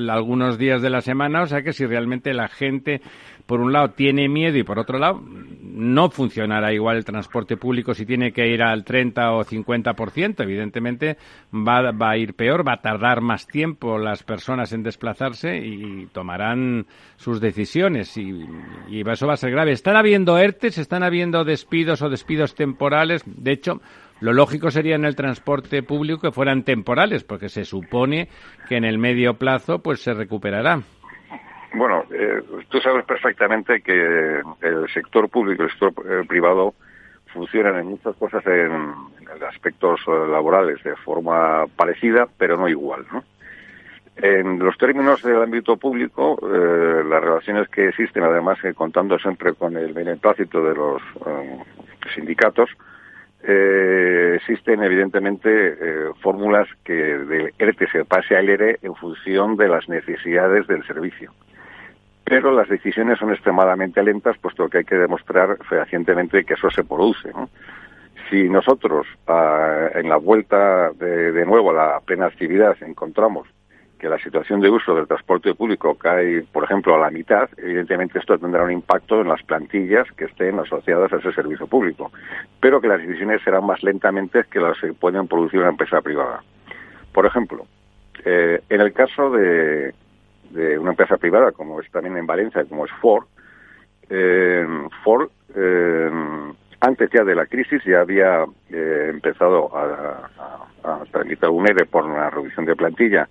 [0.09, 3.01] algunos días de la semana, o sea que si realmente la gente
[3.45, 5.21] por un lado tiene miedo y por otro lado
[5.61, 11.17] no funcionará igual el transporte público si tiene que ir al 30 o 50%, evidentemente
[11.53, 16.05] va, va a ir peor, va a tardar más tiempo las personas en desplazarse y
[16.13, 16.85] tomarán
[17.17, 18.45] sus decisiones y,
[18.89, 19.71] y eso va a ser grave.
[19.71, 23.23] Están habiendo ERTES, están habiendo despidos o despidos temporales.
[23.25, 23.81] De hecho,
[24.19, 28.29] lo lógico sería en el transporte público que fueran temporales, porque se supone
[28.69, 30.81] que en el medio plazo pues se recuperará.
[31.73, 36.75] Bueno, eh, tú sabes perfectamente que el sector público y el sector eh, privado
[37.33, 38.93] funcionan en muchas cosas en,
[39.47, 43.23] aspectos eh, laborales de forma parecida, pero no igual, ¿no?
[44.17, 49.53] En los términos del ámbito público, eh, las relaciones que existen, además eh, contando siempre
[49.53, 51.01] con el beneplácito de los
[52.05, 52.69] eh, sindicatos,
[53.43, 55.75] existen evidentemente
[56.21, 61.33] fórmulas que del ERTE se pase al ERE en función de las necesidades del servicio.
[62.23, 66.83] Pero las decisiones son extremadamente lentas, puesto que hay que demostrar fehacientemente que eso se
[66.83, 67.31] produce.
[68.29, 73.47] Si nosotros, ah, en la vuelta de, de nuevo a la plena actividad, encontramos
[74.01, 78.17] que la situación de uso del transporte público cae, por ejemplo, a la mitad, evidentemente
[78.17, 82.11] esto tendrá un impacto en las plantillas que estén asociadas a ese servicio público,
[82.59, 86.41] pero que las decisiones serán más lentamente que las que pueden producir una empresa privada.
[87.13, 87.67] Por ejemplo,
[88.25, 89.93] eh, en el caso de,
[90.79, 93.25] una empresa privada, como es también en Valencia, como es Ford,
[94.09, 94.65] eh,
[95.03, 96.09] Ford, eh,
[96.79, 100.27] antes ya de la crisis, ya había empezado a,
[100.83, 103.29] a, a un ERE por una reducción de plantilla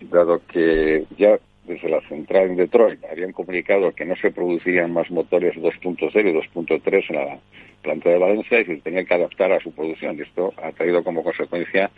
[0.00, 5.10] dado que ya desde la central en Detroit habían comunicado que no se producirían más
[5.10, 7.38] motores 2.0 y 2.3 en la
[7.82, 10.16] planta de Valencia y se tenía que adaptar a su producción.
[10.18, 11.90] Y esto ha traído como consecuencia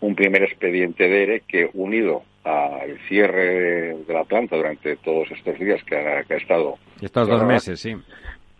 [0.00, 5.58] un primer expediente de ERE que, unido al cierre de la planta durante todos estos
[5.58, 6.76] días que ha, estado...
[7.00, 7.96] Estos dos meses, sí.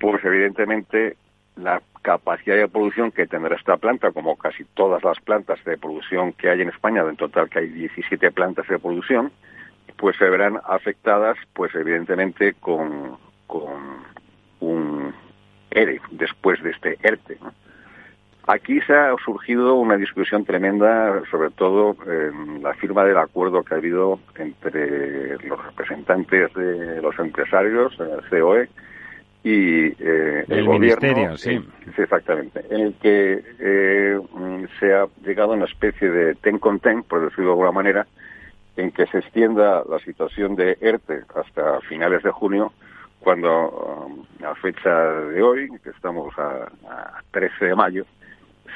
[0.01, 1.17] Pues evidentemente
[1.57, 6.33] la capacidad de producción que tendrá esta planta, como casi todas las plantas de producción
[6.33, 9.33] que hay en España, en total que hay 17 plantas de producción,
[9.97, 13.19] pues se verán afectadas, pues evidentemente con,
[14.61, 15.14] un
[15.71, 17.38] ERE después de este ERTE.
[18.47, 23.75] Aquí se ha surgido una discusión tremenda, sobre todo en la firma del acuerdo que
[23.75, 28.69] ha habido entre los representantes de los empresarios, el COE,
[29.47, 31.65] y eh, el, gobierno, sí.
[31.97, 34.19] exactamente, en el que eh,
[34.81, 38.09] se ha llegado a una especie de ten con ten, por decirlo de alguna manera,
[38.77, 42.73] en que se extienda la situación de ERTE hasta finales de junio,
[43.21, 43.71] cuando
[44.09, 46.67] um, a fecha de hoy, que estamos a,
[47.31, 48.05] 13 de mayo,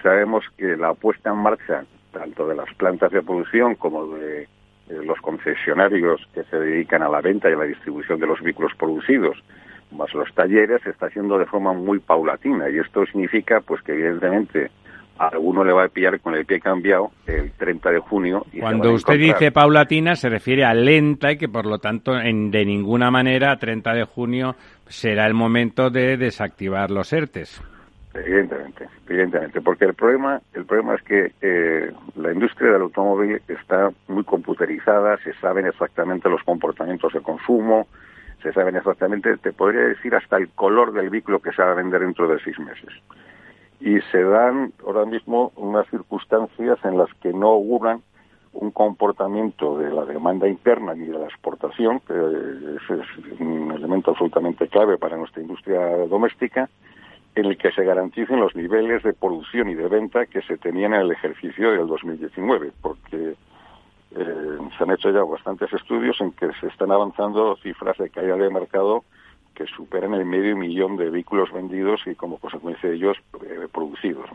[0.04, 4.46] sabemos que la puesta en marcha tanto de las plantas de producción como de
[4.88, 8.72] los concesionarios que se dedican a la venta y a la distribución de los vehículos
[8.78, 9.36] producidos,
[9.92, 13.92] más los talleres, se está haciendo de forma muy paulatina y esto significa pues que
[13.92, 14.70] evidentemente
[15.18, 18.46] a alguno le va a pillar con el pie cambiado el 30 de junio.
[18.52, 22.50] Y Cuando usted dice paulatina se refiere a lenta y que por lo tanto en,
[22.50, 24.54] de ninguna manera 30 de junio
[24.86, 27.62] será el momento de desactivar los ERTES.
[28.12, 33.90] Evidentemente, evidentemente, porque el problema, el problema es que eh, la industria del automóvil está
[34.08, 37.86] muy computerizada, se saben exactamente los comportamientos de consumo,
[38.42, 41.74] se saben exactamente, te podría decir hasta el color del vehículo que se va a
[41.74, 42.90] vender dentro de seis meses.
[43.80, 48.02] Y se dan ahora mismo unas circunstancias en las que no auguran
[48.52, 54.10] un comportamiento de la demanda interna ni de la exportación, que ese es un elemento
[54.10, 56.68] absolutamente clave para nuestra industria doméstica,
[57.36, 60.94] en el que se garanticen los niveles de producción y de venta que se tenían
[60.94, 63.34] en el ejercicio del 2019, porque
[64.16, 68.36] eh, se han hecho ya bastantes estudios en que se están avanzando cifras de caída
[68.36, 69.04] de mercado
[69.54, 74.28] que superan el medio millón de vehículos vendidos y como consecuencia de ellos eh, producidos.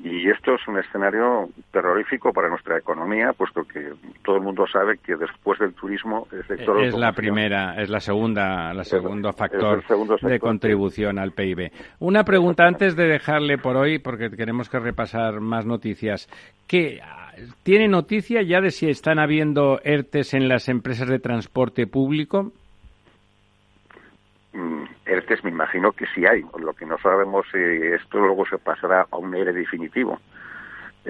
[0.00, 4.98] Y esto es un escenario terrorífico para nuestra economía, puesto que todo el mundo sabe
[4.98, 9.82] que después del turismo el sector es la primera, es la segunda, la segundo factor
[10.22, 11.72] de contribución al PIB.
[11.98, 16.28] Una pregunta antes de dejarle por hoy, porque tenemos que repasar más noticias.
[16.68, 17.00] ¿Qué
[17.62, 22.52] tiene noticia ya de si están habiendo ERTES en las empresas de transporte público?
[24.52, 26.42] Mm, ERTES me imagino que sí hay.
[26.58, 30.18] Lo que no sabemos si esto luego se pasará a un ERE definitivo.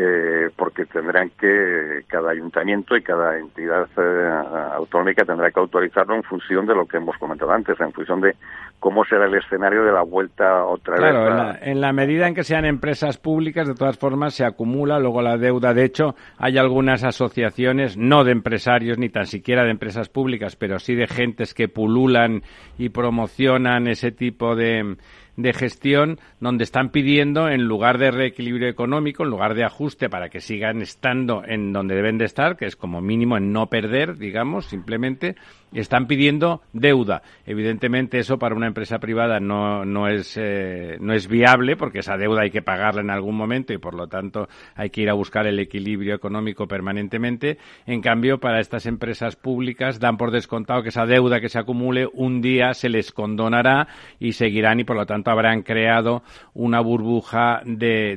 [0.00, 6.22] Eh, porque tendrán que, cada ayuntamiento y cada entidad eh, autonómica tendrá que autorizarlo en
[6.22, 8.36] función de lo que hemos comentado antes, en función de
[8.78, 11.10] cómo será el escenario de la vuelta otra vez.
[11.10, 15.00] Claro, en en la medida en que sean empresas públicas, de todas formas, se acumula
[15.00, 15.74] luego la deuda.
[15.74, 20.78] De hecho, hay algunas asociaciones, no de empresarios ni tan siquiera de empresas públicas, pero
[20.78, 22.42] sí de gentes que pululan
[22.78, 24.96] y promocionan ese tipo de
[25.38, 30.28] de gestión donde están pidiendo, en lugar de reequilibrio económico, en lugar de ajuste para
[30.30, 34.18] que sigan estando en donde deben de estar, que es como mínimo en no perder,
[34.18, 35.36] digamos, simplemente,
[35.72, 37.22] están pidiendo deuda.
[37.46, 42.16] Evidentemente eso para una empresa privada no, no, es, eh, no es viable porque esa
[42.16, 45.14] deuda hay que pagarla en algún momento y por lo tanto hay que ir a
[45.14, 47.58] buscar el equilibrio económico permanentemente.
[47.86, 52.08] En cambio, para estas empresas públicas dan por descontado que esa deuda que se acumule
[52.12, 53.86] un día se les condonará
[54.18, 56.22] y seguirán y por lo tanto habrán creado
[56.54, 58.16] una burbuja de,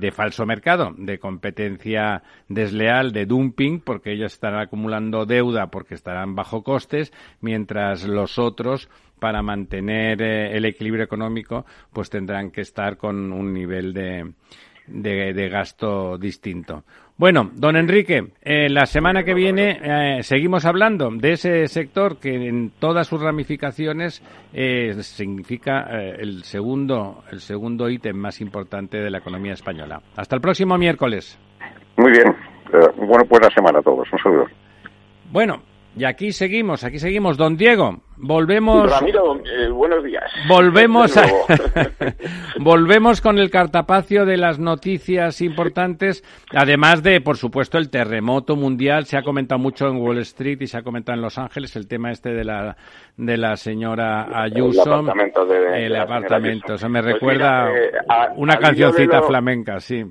[0.00, 6.34] de, falso mercado, de competencia desleal, de dumping, porque ellos estarán acumulando deuda porque estarán
[6.34, 6.90] bajo coste
[7.40, 13.52] mientras los otros para mantener eh, el equilibrio económico, pues tendrán que estar con un
[13.52, 14.32] nivel de,
[14.86, 16.84] de, gasto distinto.
[17.20, 22.48] Bueno, don Enrique, eh, la semana que viene eh, seguimos hablando de ese sector que
[22.48, 24.22] en todas sus ramificaciones
[25.02, 30.00] significa el segundo el segundo ítem más importante de la economía española.
[30.16, 31.38] Hasta el próximo miércoles.
[31.98, 32.34] Muy bien.
[32.96, 34.10] bueno, pues la semana a todos.
[34.10, 34.46] Un saludo.
[35.30, 35.60] Bueno,
[35.94, 37.36] y aquí seguimos, aquí seguimos.
[37.36, 38.90] Don Diego, volvemos.
[38.90, 40.24] Ramiro, eh, buenos días.
[40.48, 41.26] Volvemos, a...
[42.60, 46.22] volvemos con el cartapacio de las noticias importantes,
[46.54, 49.06] además de, por supuesto, el terremoto mundial.
[49.06, 51.88] Se ha comentado mucho en Wall Street y se ha comentado en Los Ángeles el
[51.88, 52.76] tema este de la
[53.16, 54.82] de la señora Ayuso.
[54.82, 55.46] El apartamento.
[55.46, 56.78] De, el apartamento.
[56.78, 57.90] Se me pues recuerda eh,
[58.36, 60.04] una cancioncita flamenca, sí.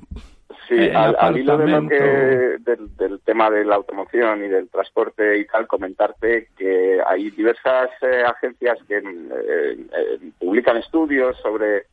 [0.69, 5.39] Sí, eh, al, hilo de lo que, del, tema de la automoción y del transporte
[5.39, 11.87] y tal, comentarte que hay diversas eh, agencias que eh, publican estudios sobre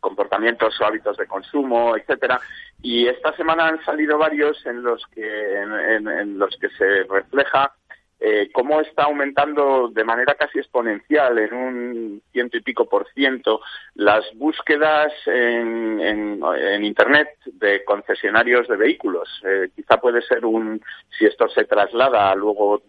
[0.00, 2.38] comportamientos o hábitos de consumo, etcétera,
[2.82, 7.72] y esta semana han salido varios en los que en los que se refleja
[8.20, 13.60] eh, cómo está aumentando de manera casi exponencial, en un ciento y pico por ciento,
[13.94, 19.28] las búsquedas en, en, Internet de concesionarios de vehículos.
[19.44, 20.82] Eh, quizá puede ser un,
[21.16, 22.82] si esto se traslada a luego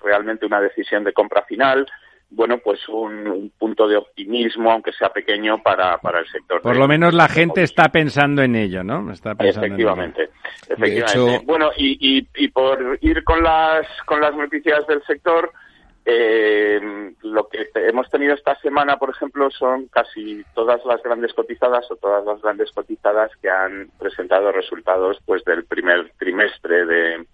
[0.00, 1.86] realmente una decisión de compra final,
[2.28, 6.60] bueno, pues un, punto de optimismo, aunque sea pequeño, para, para el sector.
[6.60, 9.10] Por lo menos la gente está pensando en ello, ¿no?
[9.12, 10.28] Está pensando efectivamente,
[10.68, 11.44] efectivamente.
[11.44, 15.52] Bueno, y, y, y, por ir con las, con las noticias del sector,
[16.04, 21.90] eh, lo que hemos tenido esta semana, por ejemplo, son casi todas las grandes cotizadas
[21.90, 27.26] o todas las grandes cotizadas que han presentado resultados pues del primer trimestre de,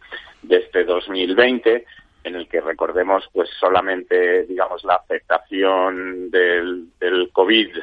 [0.42, 1.84] de este 2020
[2.24, 7.76] en el que recordemos pues solamente digamos la afectación del, del COVID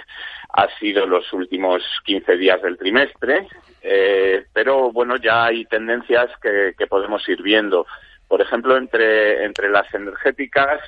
[0.53, 3.47] ha sido los últimos 15 días del trimestre,
[3.81, 7.85] eh, pero bueno ya hay tendencias que, que, podemos ir viendo.
[8.27, 10.81] Por ejemplo, entre, entre las energéticas,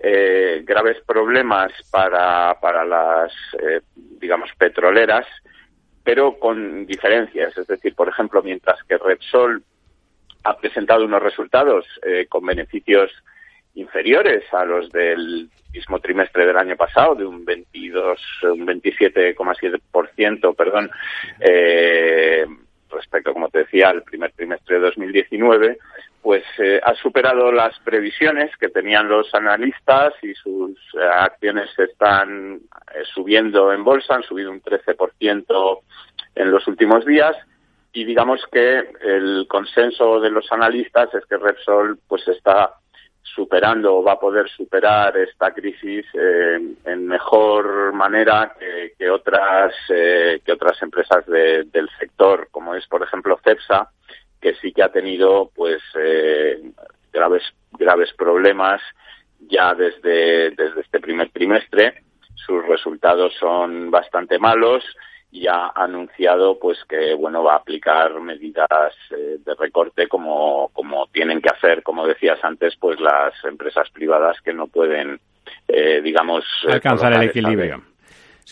[0.00, 3.80] eh, graves problemas para, para las, eh,
[4.20, 5.26] digamos, petroleras,
[6.04, 7.56] pero con diferencias.
[7.58, 9.62] Es decir, por ejemplo, mientras que Repsol
[10.44, 13.10] ha presentado unos resultados eh, con beneficios
[13.74, 20.90] inferiores a los del mismo trimestre del año pasado, de un 22, un 27,7%, perdón,
[21.40, 22.46] eh,
[22.90, 25.78] respecto, como te decía, al primer trimestre de 2019,
[26.22, 32.60] pues eh, ha superado las previsiones que tenían los analistas y sus eh, acciones están
[33.14, 35.80] subiendo en bolsa, han subido un 13%
[36.34, 37.36] en los últimos días
[37.92, 42.74] y digamos que el consenso de los analistas es que Repsol pues está
[43.22, 48.54] superando o va a poder superar esta crisis en mejor manera
[48.98, 53.90] que, otras que otras empresas del sector como es por ejemplo Cepsa
[54.40, 56.60] que sí que ha tenido pues eh,
[57.12, 58.80] graves graves problemas
[59.40, 62.02] ya desde desde este primer trimestre.
[62.34, 64.84] Sus resultados son bastante malos
[65.30, 71.06] y ha anunciado pues que bueno va a aplicar medidas eh, de recorte como como
[71.08, 75.20] tienen que hacer como decías antes pues las empresas privadas que no pueden
[75.66, 77.82] eh, digamos alcanzar el equilibrio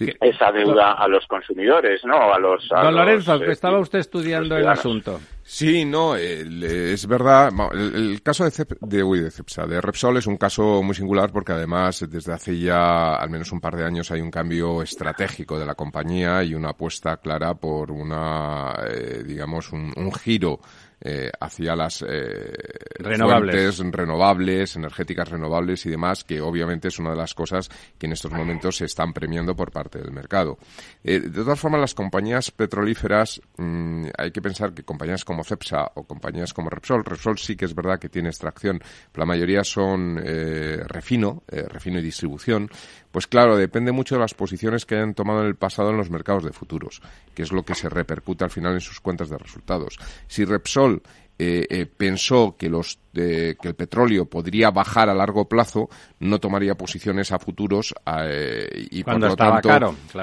[0.01, 2.32] esa deuda a los consumidores, ¿no?
[2.32, 2.68] A los.
[2.68, 5.20] Don Lorenzo, que estaba usted estudiando el asunto.
[5.42, 7.53] Sí, no, es verdad.
[7.72, 12.05] El, caso de, de, de Cepsa, de Repsol, es un caso muy singular porque además
[12.11, 15.76] desde hace ya al menos un par de años hay un cambio estratégico de la
[15.76, 20.59] compañía y una apuesta clara por una, eh, digamos, un, un giro
[20.99, 22.55] eh, hacia las eh,
[22.99, 23.55] renovables.
[23.55, 27.68] fuentes renovables, energéticas renovables y demás, que obviamente es una de las cosas
[27.99, 30.57] que en estos momentos se están premiando por parte del mercado.
[31.05, 35.92] Eh, de todas formas, las compañías petrolíferas, mm, hay que pensar que compañías como Cepsa
[35.97, 38.78] o compañías como Repsol, Repsol sí que es verdad que tiene extracción,
[39.12, 42.70] pero la mayoría son eh, refino, refino y distribución,
[43.11, 46.11] pues claro, depende mucho de las posiciones que hayan tomado en el pasado en los
[46.11, 47.00] mercados de futuros,
[47.34, 49.98] que es lo que se repercute al final en sus cuentas de resultados.
[50.26, 51.02] Si Repsol
[51.39, 55.89] eh, eh, pensó que los que el petróleo podría bajar a largo plazo,
[56.20, 59.70] no tomaría posiciones a futuros eh, y, por lo tanto,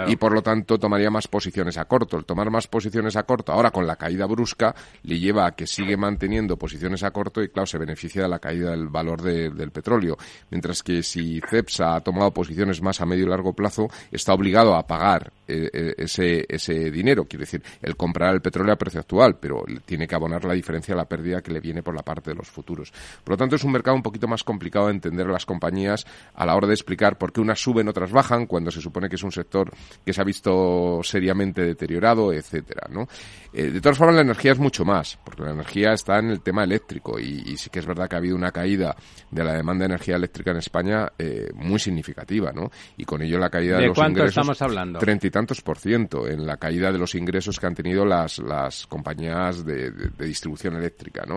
[0.05, 2.17] y por lo tanto tomaría más posiciones a corto.
[2.17, 5.65] El tomar más posiciones a corto, ahora con la caída brusca, le lleva a que
[5.65, 9.71] sigue manteniendo posiciones a corto y claro, se beneficia de la caída del valor del
[9.71, 10.15] petróleo.
[10.51, 14.75] Mientras que si CEPSA ha tomado posiciones más a medio y largo plazo, está obligado
[14.75, 17.25] a pagar ese, ese dinero.
[17.25, 20.95] Quiere decir, el comprar el petróleo a precio actual, pero tiene que abonar la diferencia
[20.95, 22.91] la pérdida que le viene por la parte de los futuros.
[23.23, 26.45] Por lo tanto, es un mercado un poquito más complicado de entender las compañías a
[26.45, 29.23] la hora de explicar por qué unas suben, otras bajan, cuando se supone que es
[29.23, 29.71] un sector
[30.05, 33.07] que se ha visto seriamente deteriorado, etcétera, ¿no?
[33.53, 36.41] Eh, de todas formas, la energía es mucho más, porque la energía está en el
[36.41, 38.95] tema eléctrico y, sí que es verdad que ha habido una caída
[39.29, 42.71] de la demanda de energía eléctrica en España eh, muy significativa, ¿no?
[42.97, 44.99] Y con ello la caída de, ¿De los cuánto estamos hablando?
[44.99, 48.39] Treinta y tantos por ciento en la caída de los ingresos que han tenido las,
[48.39, 50.92] las compañías de, de distribución eléctrica.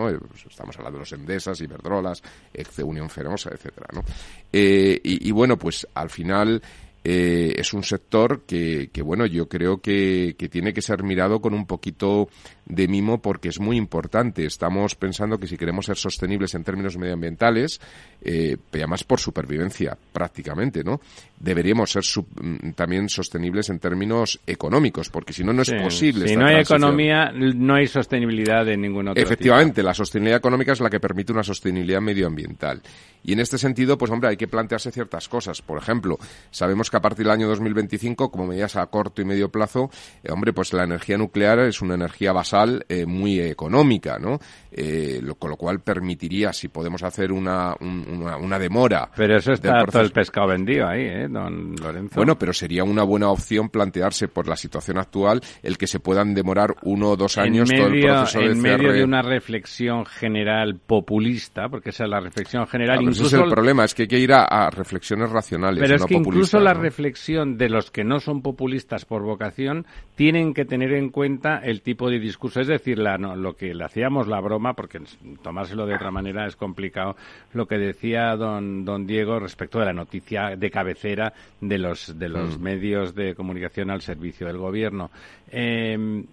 [0.09, 2.21] Eh, pues estamos hablando de los Endesas, Iberdrolas,
[2.53, 3.87] Exe Unión Fenosa, etcétera.
[4.51, 6.61] Eh, y, bueno, pues al final
[7.03, 11.65] eh, es un sector que, bueno, yo creo que, tiene que ser mirado con un
[11.65, 12.29] poquito
[12.69, 14.45] de mimo porque es muy importante.
[14.45, 17.79] Estamos pensando que si queremos ser sostenibles en términos medioambientales,
[18.21, 20.99] eh, además por supervivencia prácticamente, ¿no?
[21.39, 22.03] Deberíamos ser
[22.41, 26.27] mm, también sostenibles en términos económicos, porque si no, no es posible.
[26.27, 30.79] Si no hay economía, no hay sostenibilidad de ningún otro Efectivamente, la sostenibilidad económica es
[30.79, 32.81] la que permite una sostenibilidad medioambiental.
[33.23, 35.61] Y en este sentido, pues hombre, hay que plantearse ciertas cosas.
[35.61, 36.17] Por ejemplo,
[36.49, 39.89] sabemos que a partir del año 2025, como medidas a corto y medio plazo,
[40.23, 42.31] eh, hombre, pues la energía nuclear es una energía
[42.89, 44.39] eh, muy económica, ¿no?
[44.71, 49.09] Eh, con lo cual permitiría, si podemos hacer una, una, demora.
[49.15, 52.15] Pero eso está todo el pescado vendido ahí, ¿eh, don Lorenzo?
[52.15, 56.33] Bueno, pero sería una buena opción plantearse por la situación actual el que se puedan
[56.33, 60.79] demorar uno o dos años todo el proceso de En medio de una reflexión general
[60.85, 63.01] populista, porque esa es la reflexión general.
[63.01, 65.81] incluso ese es el problema, es que hay que ir a, reflexiones racionales.
[65.81, 69.85] Pero es que incluso la reflexión de los que no son populistas por vocación
[70.15, 72.46] tienen que tener en cuenta el tipo de discurso.
[72.55, 75.01] Es decir, la, lo que le hacíamos la broma porque
[75.41, 77.15] tomárselo de otra manera es complicado,
[77.53, 82.29] lo que decía don, don Diego respecto de la noticia de cabecera de los, de
[82.29, 82.61] los mm.
[82.61, 85.11] medios de comunicación al servicio del gobierno.
[85.49, 86.23] Eh,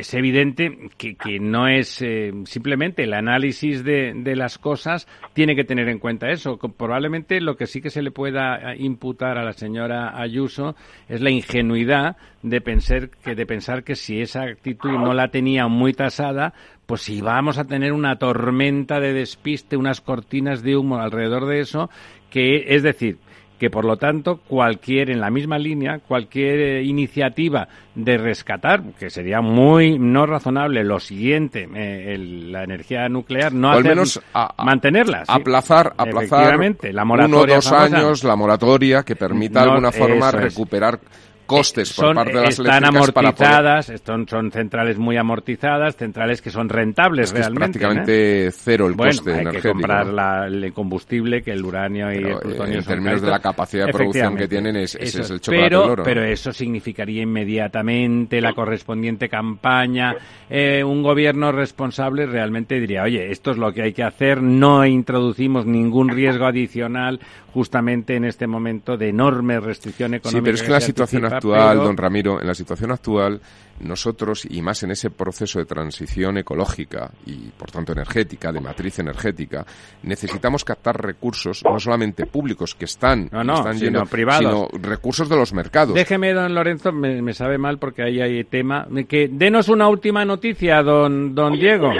[0.00, 5.54] es evidente que, que no es eh, simplemente el análisis de, de, las cosas tiene
[5.54, 6.58] que tener en cuenta eso.
[6.58, 10.74] Probablemente lo que sí que se le pueda imputar a la señora Ayuso
[11.08, 15.68] es la ingenuidad de pensar que de pensar que si esa actitud no la tenía
[15.68, 16.54] muy tasada,
[16.86, 21.60] pues si vamos a tener una tormenta de despiste, unas cortinas de humo alrededor de
[21.60, 21.90] eso,
[22.30, 23.18] que es decir,
[23.60, 29.10] que por lo tanto cualquier, en la misma línea, cualquier eh, iniciativa de rescatar, que
[29.10, 34.18] sería muy no razonable lo siguiente, eh, la energía nuclear, no al menos
[34.56, 35.24] mantenerla.
[35.28, 36.58] Aplazar, aplazar
[36.90, 40.98] la moratoria uno o dos años la moratoria que permita de alguna forma recuperar
[41.50, 46.50] costes por son, parte de las están amortizadas, son, son, centrales muy amortizadas, centrales que
[46.50, 47.78] son rentables realmente.
[47.78, 49.62] Es prácticamente cero el bueno, coste hay energético.
[49.62, 53.40] que comprar la, el combustible, que el uranio y el plutonio En términos de la
[53.40, 56.02] capacidad de producción que tienen, es, ese es el chocolate pero, oro.
[56.04, 60.14] Pero eso significaría inmediatamente la correspondiente campaña.
[60.48, 64.86] Eh, un gobierno responsable realmente diría, oye, esto es lo que hay que hacer, no
[64.86, 67.20] introducimos ningún riesgo adicional
[67.52, 70.38] justamente en este momento de enorme restricción económica.
[70.38, 73.40] Sí, pero es que, la situación actual, don Ramiro, en la situación actual,
[73.80, 78.98] nosotros, y más en ese proceso de transición ecológica y, por tanto, energética, de matriz
[78.98, 79.64] energética,
[80.02, 84.44] necesitamos captar recursos, no solamente públicos, que están, no, no, están sino privados.
[84.44, 85.94] sino recursos de los mercados.
[85.94, 88.86] Déjeme, don Lorenzo, me, me sabe mal porque ahí hay tema.
[89.08, 91.90] Que denos una última noticia, don, don Diego.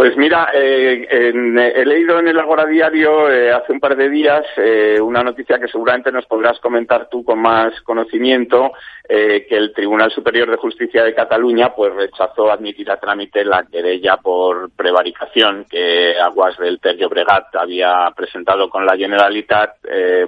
[0.00, 4.08] Pues mira, eh, en, he leído en el Agora Diario eh, hace un par de
[4.08, 8.72] días eh, una noticia que seguramente nos podrás comentar tú con más conocimiento,
[9.06, 14.16] que el Tribunal Superior de Justicia de Cataluña pues rechazó admitir a trámite la querella
[14.18, 19.78] por prevaricación que Aguas del Terrio Bregat había presentado con la Generalitat,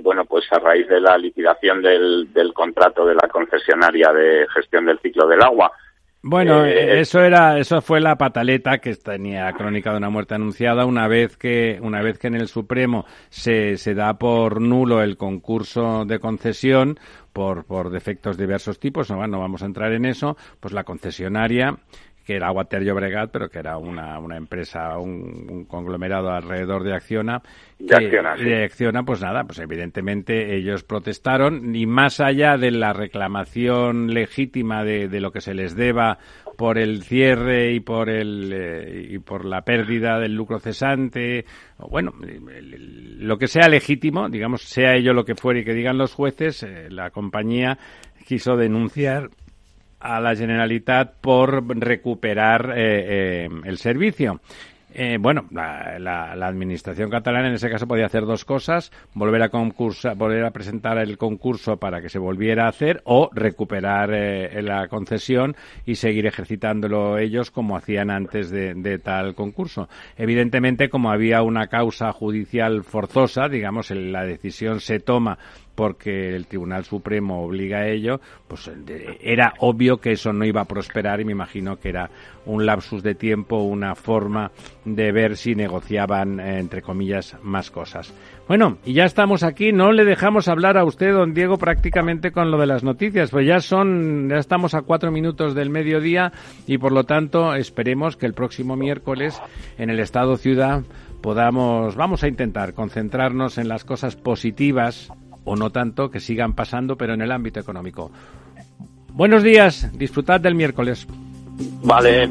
[0.02, 4.84] bueno, pues a raíz de la liquidación del, del contrato de la concesionaria de gestión
[4.84, 5.70] del ciclo del agua.
[6.24, 10.86] Bueno, eh, eso era, eso fue la pataleta que tenía crónica de una muerte anunciada
[10.86, 15.16] una vez que, una vez que en el Supremo se, se da por nulo el
[15.16, 17.00] concurso de concesión
[17.32, 20.84] por, por defectos de diversos tipos, no, no vamos a entrar en eso, pues la
[20.84, 21.76] concesionaria
[22.24, 27.42] que era Water Llobregat, pero que era una, una empresa, un, conglomerado alrededor de Acciona.
[27.78, 32.92] De Acciona, De Acciona, pues nada, pues evidentemente ellos protestaron y más allá de la
[32.92, 36.18] reclamación legítima de, de lo que se les deba
[36.56, 41.44] por el cierre y por el eh, y por la pérdida del lucro cesante,
[41.78, 45.98] o bueno, lo que sea legítimo, digamos, sea ello lo que fuere y que digan
[45.98, 47.78] los jueces, eh, la compañía
[48.26, 49.30] quiso denunciar
[50.02, 54.40] a la Generalitat por recuperar eh, eh, el servicio.
[54.94, 60.16] Eh, bueno, la, administración catalana en ese caso podía hacer dos cosas: volver a concursar,
[60.16, 64.10] volver a presentar el concurso para que se volviera a hacer, o recuperar
[64.62, 69.88] la concesión y seguir ejercitándolo ellos como hacían antes de, de, tal concurso.
[70.18, 75.38] Evidentemente, como había una causa judicial forzosa, digamos, la decisión se toma
[75.74, 78.70] porque el Tribunal Supremo obliga a ello, pues
[79.20, 82.10] era obvio que eso no iba a prosperar y me imagino que era
[82.44, 84.50] un lapsus de tiempo, una forma
[84.84, 88.12] de ver si negociaban, eh, entre comillas, más cosas.
[88.48, 92.50] Bueno, y ya estamos aquí, no le dejamos hablar a usted, don Diego, prácticamente con
[92.50, 96.32] lo de las noticias, pues ya son, ya estamos a cuatro minutos del mediodía
[96.66, 99.40] y por lo tanto esperemos que el próximo miércoles
[99.78, 100.82] en el Estado Ciudad
[101.22, 105.10] podamos, vamos a intentar concentrarnos en las cosas positivas
[105.44, 108.10] o no tanto que sigan pasando, pero en el ámbito económico.
[109.14, 111.06] Buenos días, disfrutad del miércoles.
[111.84, 112.30] Vale.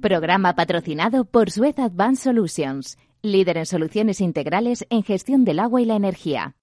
[0.00, 5.84] Programa patrocinado por Suez Advanced Solutions, líder en soluciones integrales en gestión del agua y
[5.84, 6.54] la energía.